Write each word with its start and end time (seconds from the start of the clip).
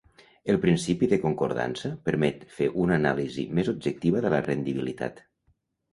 El 0.53 0.57
principi 0.61 1.09
de 1.11 1.19
concordança 1.25 1.91
permet 2.09 2.47
fer 2.61 2.71
una 2.85 2.97
anàlisi 3.03 3.47
més 3.61 3.73
objectiva 3.77 4.25
de 4.27 4.33
la 4.37 4.41
rendibilitat. 4.51 5.27